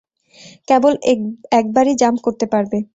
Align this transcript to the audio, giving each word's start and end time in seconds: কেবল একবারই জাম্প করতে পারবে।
কেবল 0.67 0.93
একবারই 1.53 1.93
জাম্প 2.01 2.19
করতে 2.25 2.45
পারবে। 2.53 2.77